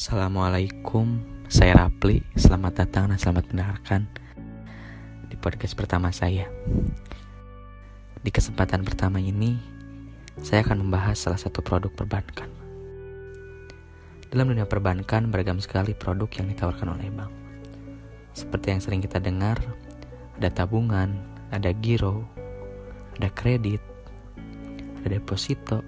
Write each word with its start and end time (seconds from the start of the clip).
Assalamualaikum, 0.00 1.20
saya 1.52 1.76
Rapli. 1.76 2.24
Selamat 2.32 2.72
datang 2.72 3.12
dan 3.12 3.20
selamat 3.20 3.52
mendengarkan 3.52 4.08
di 5.28 5.36
podcast 5.36 5.76
pertama 5.76 6.08
saya. 6.08 6.48
Di 8.24 8.32
kesempatan 8.32 8.80
pertama 8.80 9.20
ini, 9.20 9.60
saya 10.40 10.64
akan 10.64 10.88
membahas 10.88 11.20
salah 11.20 11.36
satu 11.36 11.60
produk 11.60 11.92
perbankan. 11.92 12.48
Dalam 14.32 14.48
dunia 14.48 14.64
perbankan, 14.64 15.28
beragam 15.28 15.60
sekali 15.60 15.92
produk 15.92 16.32
yang 16.32 16.48
ditawarkan 16.48 16.96
oleh 16.96 17.12
bank. 17.12 17.28
Seperti 18.32 18.72
yang 18.72 18.80
sering 18.80 19.04
kita 19.04 19.20
dengar, 19.20 19.60
ada 20.40 20.48
tabungan, 20.48 21.12
ada 21.52 21.76
giro, 21.76 22.24
ada 23.20 23.28
kredit, 23.36 23.84
ada 25.04 25.20
deposito, 25.20 25.84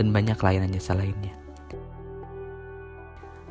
dan 0.00 0.08
banyak 0.08 0.40
layanan 0.40 0.72
jasa 0.72 0.96
lainnya. 0.96 1.36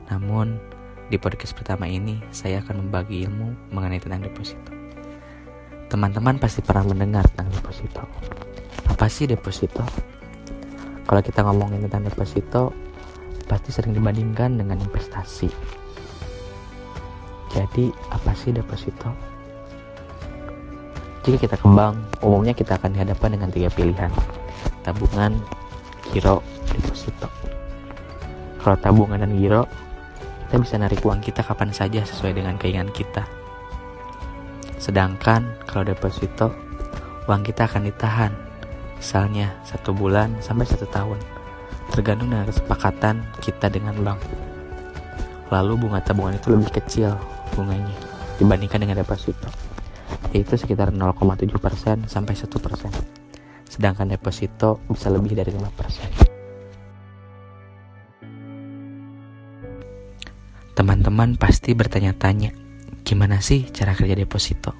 Namun, 0.10 0.62
di 1.10 1.18
podcast 1.18 1.54
pertama 1.54 1.90
ini 1.90 2.22
saya 2.34 2.62
akan 2.62 2.86
membagi 2.86 3.26
ilmu 3.26 3.74
mengenai 3.74 4.02
tentang 4.02 4.26
deposito. 4.26 4.74
Teman-teman 5.90 6.42
pasti 6.42 6.66
pernah 6.66 6.90
mendengar 6.94 7.26
tentang 7.30 7.54
deposito. 7.54 8.04
Apa 8.90 9.06
sih 9.06 9.30
deposito? 9.30 9.86
Kalau 11.06 11.22
kita 11.22 11.46
ngomongin 11.46 11.86
tentang 11.86 12.10
deposito, 12.10 12.74
pasti 13.46 13.70
sering 13.70 13.94
dibandingkan 13.94 14.58
dengan 14.58 14.82
investasi. 14.82 15.50
Jadi, 17.54 17.94
apa 18.10 18.34
sih 18.34 18.52
deposito? 18.52 19.14
Jika 21.26 21.50
kita 21.50 21.58
kembang, 21.58 21.98
umumnya 22.22 22.54
kita 22.54 22.78
akan 22.78 22.94
dihadapkan 22.94 23.34
dengan 23.34 23.50
tiga 23.50 23.70
pilihan. 23.74 24.14
Tabungan, 24.86 25.38
giro, 26.14 26.46
deposito. 26.70 27.30
Kalau 28.62 28.78
tabungan 28.82 29.22
dan 29.22 29.34
giro, 29.38 29.66
kita 30.56 30.72
bisa 30.72 30.80
narik 30.80 31.04
uang 31.04 31.20
kita 31.20 31.44
kapan 31.44 31.76
saja 31.76 32.08
sesuai 32.08 32.40
dengan 32.40 32.56
keinginan 32.56 32.88
kita. 32.96 33.28
Sedangkan 34.80 35.44
kalau 35.68 35.84
deposito, 35.84 36.48
uang 37.28 37.44
kita 37.44 37.68
akan 37.68 37.84
ditahan, 37.84 38.32
misalnya 38.96 39.52
satu 39.68 39.92
bulan 39.92 40.32
sampai 40.40 40.64
satu 40.64 40.88
tahun, 40.88 41.20
tergantung 41.92 42.32
dengan 42.32 42.48
kesepakatan 42.48 43.20
kita 43.44 43.68
dengan 43.68 44.00
bank. 44.00 44.24
Lalu 45.52 45.76
bunga 45.76 46.00
tabungan 46.00 46.40
itu 46.40 46.48
lebih 46.56 46.72
kecil 46.72 47.20
bunganya 47.52 47.92
dibandingkan 48.40 48.80
dengan 48.80 49.04
deposito, 49.04 49.52
yaitu 50.32 50.56
sekitar 50.56 50.96
0,7% 50.96 52.08
sampai 52.08 52.32
1%. 52.32 52.48
Sedangkan 53.68 54.08
deposito 54.08 54.80
bisa 54.88 55.12
lebih 55.12 55.36
dari 55.36 55.52
5%. 55.52 56.25
Teman-teman 60.76 61.40
pasti 61.40 61.72
bertanya-tanya, 61.72 62.52
gimana 63.08 63.40
sih 63.40 63.64
cara 63.72 63.96
kerja 63.96 64.12
deposito? 64.12 64.76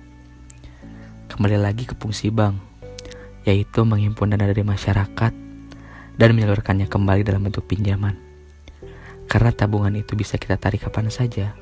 Kembali 1.32 1.56
lagi 1.56 1.88
ke 1.88 1.96
fungsi 1.96 2.36
bank, 2.36 2.60
yaitu 3.48 3.88
menghimpun 3.88 4.36
dana 4.36 4.44
dari 4.44 4.60
masyarakat 4.60 5.32
dan 6.20 6.30
menyalurkannya 6.36 6.92
kembali 6.92 7.24
dalam 7.24 7.48
bentuk 7.48 7.64
pinjaman. 7.72 8.20
Karena 9.32 9.56
tabungan 9.56 9.96
itu 9.96 10.20
bisa 10.20 10.36
kita 10.36 10.60
tarik 10.60 10.84
kapan 10.84 11.08
saja, 11.08 11.56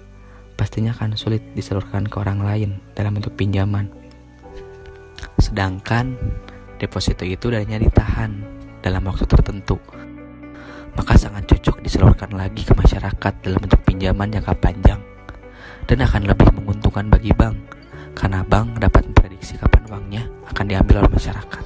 pastinya 0.58 0.98
akan 0.98 1.14
sulit 1.14 1.54
disalurkan 1.54 2.10
ke 2.10 2.18
orang 2.18 2.42
lain 2.42 2.82
dalam 2.98 3.14
bentuk 3.14 3.38
pinjaman. 3.38 3.86
Sedangkan 5.38 6.18
deposito 6.82 7.22
itu 7.22 7.54
darinya 7.54 7.78
ditahan 7.78 8.42
dalam 8.82 9.06
waktu 9.06 9.30
tertentu 9.30 9.78
maka 11.04 11.20
sangat 11.20 11.44
cocok 11.52 11.84
disalurkan 11.84 12.32
lagi 12.32 12.64
ke 12.64 12.72
masyarakat 12.72 13.34
dalam 13.44 13.60
bentuk 13.60 13.84
pinjaman 13.84 14.32
jangka 14.40 14.56
panjang 14.56 15.04
dan 15.84 16.00
akan 16.00 16.32
lebih 16.32 16.48
menguntungkan 16.56 17.12
bagi 17.12 17.36
bank 17.36 17.60
karena 18.16 18.40
bank 18.48 18.80
dapat 18.80 19.12
memprediksi 19.12 19.60
kapan 19.60 19.84
uangnya 19.92 20.24
akan 20.48 20.64
diambil 20.64 21.04
oleh 21.04 21.12
masyarakat. 21.12 21.64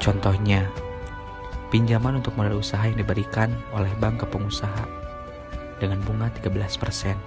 Contohnya, 0.00 0.64
pinjaman 1.68 2.24
untuk 2.24 2.32
modal 2.40 2.56
usaha 2.56 2.80
yang 2.88 2.96
diberikan 2.96 3.52
oleh 3.76 3.92
bank 4.00 4.24
ke 4.24 4.26
pengusaha 4.32 4.88
dengan 5.76 6.00
bunga 6.00 6.32
13%. 6.32 7.20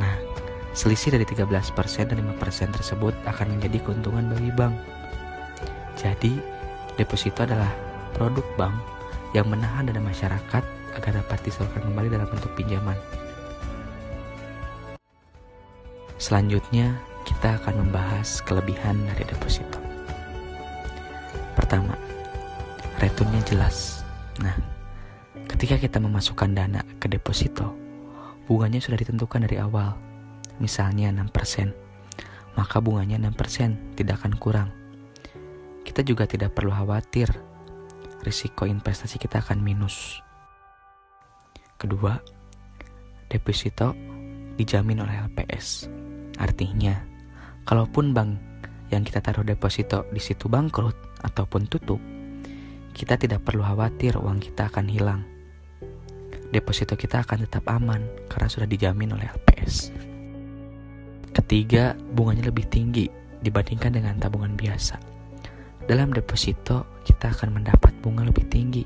Nah, 0.00 0.16
selisih 0.72 1.20
dari 1.20 1.28
13% 1.28 2.08
dan 2.08 2.16
5% 2.16 2.72
tersebut 2.72 3.12
akan 3.28 3.60
menjadi 3.60 3.76
keuntungan 3.84 4.24
bagi 4.32 4.48
bank. 4.56 4.72
Jadi, 6.00 6.40
deposito 6.96 7.44
adalah 7.44 7.89
produk 8.14 8.46
bank 8.58 8.76
yang 9.34 9.46
menahan 9.46 9.86
dana 9.86 10.02
masyarakat 10.02 10.64
agar 10.96 11.12
dapat 11.22 11.38
disalurkan 11.46 11.86
kembali 11.86 12.08
dalam 12.10 12.26
bentuk 12.26 12.50
pinjaman. 12.58 12.98
Selanjutnya, 16.20 17.00
kita 17.24 17.56
akan 17.62 17.86
membahas 17.86 18.44
kelebihan 18.44 19.00
dari 19.08 19.24
deposito. 19.24 19.80
Pertama, 21.56 21.96
returnnya 23.00 23.40
jelas. 23.48 24.04
Nah, 24.42 24.52
ketika 25.48 25.80
kita 25.80 25.96
memasukkan 25.96 26.52
dana 26.52 26.84
ke 27.00 27.08
deposito, 27.08 27.72
bunganya 28.44 28.84
sudah 28.84 29.00
ditentukan 29.00 29.48
dari 29.48 29.56
awal. 29.62 29.96
Misalnya 30.60 31.08
6%, 31.08 31.72
maka 32.52 32.76
bunganya 32.84 33.16
6% 33.16 33.96
tidak 33.96 34.20
akan 34.20 34.36
kurang. 34.36 34.68
Kita 35.88 36.04
juga 36.04 36.28
tidak 36.28 36.52
perlu 36.52 36.68
khawatir 36.68 37.32
risiko 38.20 38.68
investasi 38.68 39.16
kita 39.16 39.40
akan 39.40 39.64
minus. 39.64 40.20
Kedua, 41.80 42.20
deposito 43.32 43.96
dijamin 44.60 45.00
oleh 45.00 45.16
LPS. 45.32 45.88
Artinya, 46.36 47.00
kalaupun 47.64 48.12
bank 48.12 48.32
yang 48.92 49.06
kita 49.06 49.24
taruh 49.24 49.46
deposito 49.46 50.04
di 50.12 50.20
situ 50.20 50.50
bangkrut 50.50 51.24
ataupun 51.24 51.70
tutup, 51.70 52.00
kita 52.92 53.16
tidak 53.16 53.46
perlu 53.46 53.62
khawatir 53.62 54.18
uang 54.18 54.42
kita 54.42 54.68
akan 54.68 54.86
hilang. 54.90 55.22
Deposito 56.50 56.98
kita 56.98 57.22
akan 57.22 57.46
tetap 57.46 57.64
aman 57.70 58.02
karena 58.26 58.48
sudah 58.50 58.66
dijamin 58.66 59.14
oleh 59.14 59.30
LPS. 59.30 59.94
Ketiga, 61.30 61.94
bunganya 61.94 62.50
lebih 62.50 62.66
tinggi 62.66 63.06
dibandingkan 63.38 63.94
dengan 63.94 64.18
tabungan 64.18 64.58
biasa. 64.58 64.98
Dalam 65.86 66.10
deposito, 66.10 66.89
kita 67.04 67.32
akan 67.32 67.60
mendapat 67.60 67.92
bunga 68.00 68.24
lebih 68.24 68.46
tinggi, 68.48 68.84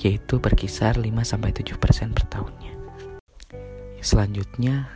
yaitu 0.00 0.40
berkisar 0.40 1.00
5-7% 1.00 2.12
per 2.12 2.24
tahunnya. 2.28 2.72
Selanjutnya, 4.00 4.86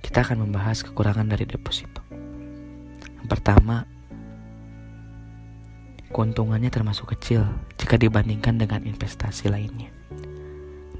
kita 0.00 0.24
akan 0.24 0.48
membahas 0.48 0.84
kekurangan 0.84 1.28
dari 1.28 1.44
deposito. 1.44 2.00
Yang 3.20 3.28
pertama, 3.28 3.88
keuntungannya 6.14 6.70
termasuk 6.70 7.16
kecil 7.18 7.42
jika 7.80 7.98
dibandingkan 7.98 8.54
dengan 8.60 8.86
investasi 8.86 9.50
lainnya. 9.50 9.90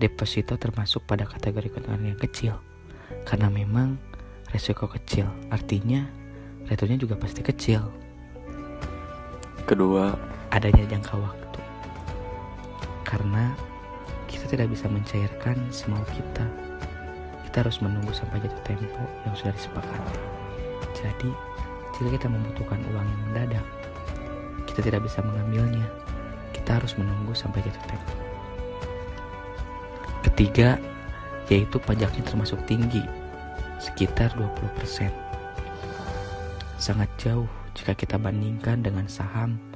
Deposito 0.00 0.58
termasuk 0.58 1.06
pada 1.06 1.22
kategori 1.25 1.70
keuntungan 1.70 2.10
yang 2.10 2.19
kecil, 2.19 2.58
karena 3.22 3.46
memang 3.46 3.96
resiko 4.50 4.91
kecil, 4.91 5.31
artinya 5.54 6.02
returnnya 6.66 6.98
juga 6.98 7.14
pasti 7.14 7.46
kecil. 7.46 7.86
Kedua, 9.64 10.34
adanya 10.54 10.87
jangka 10.87 11.19
waktu. 11.19 11.60
Karena 13.03 13.50
kita 14.31 14.47
tidak 14.47 14.70
bisa 14.70 14.87
mencairkan 14.87 15.59
semau 15.75 16.00
kita. 16.15 16.47
Kita 17.50 17.66
harus 17.66 17.82
menunggu 17.82 18.15
sampai 18.15 18.38
jatuh 18.38 18.62
tempo 18.62 19.03
yang 19.26 19.34
sudah 19.34 19.50
disepakati. 19.54 20.16
Jadi, 20.94 21.31
jika 21.98 22.09
kita 22.19 22.26
membutuhkan 22.31 22.78
uang 22.94 23.06
yang 23.06 23.20
mendadak, 23.31 23.66
kita 24.70 24.81
tidak 24.87 25.03
bisa 25.03 25.22
mengambilnya. 25.26 25.87
Kita 26.54 26.78
harus 26.78 26.94
menunggu 26.94 27.34
sampai 27.34 27.62
jatuh 27.66 27.84
tempo. 27.91 28.14
Ketiga, 30.23 30.79
yaitu 31.50 31.76
pajaknya 31.82 32.23
termasuk 32.26 32.58
tinggi, 32.67 33.02
sekitar 33.82 34.34
20%. 34.38 35.11
Sangat 36.79 37.11
jauh 37.19 37.46
jika 37.75 37.94
kita 37.94 38.19
bandingkan 38.19 38.82
dengan 38.82 39.06
saham 39.06 39.74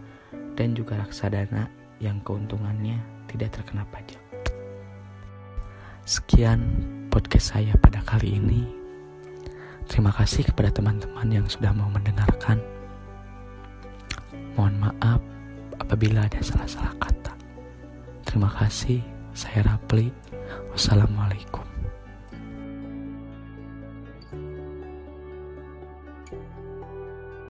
dan 0.59 0.75
juga 0.75 0.99
reksadana 0.99 1.71
yang 2.03 2.19
keuntungannya 2.27 2.99
tidak 3.31 3.55
terkena 3.55 3.87
pajak. 3.95 4.19
Sekian 6.03 6.59
podcast 7.15 7.55
saya 7.55 7.79
pada 7.79 8.03
kali 8.03 8.43
ini. 8.43 8.67
Terima 9.87 10.11
kasih 10.11 10.43
kepada 10.51 10.75
teman-teman 10.75 11.31
yang 11.31 11.47
sudah 11.47 11.71
mau 11.71 11.87
mendengarkan. 11.87 12.59
Mohon 14.59 14.91
maaf 14.91 15.21
apabila 15.79 16.27
ada 16.27 16.43
salah-salah 16.43 16.93
kata. 16.99 17.33
Terima 18.27 18.51
kasih. 18.51 18.99
Saya 19.39 19.63
Rapli. 19.63 20.11
Wassalamualaikum. 20.75 21.68